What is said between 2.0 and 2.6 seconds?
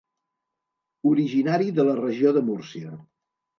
regió de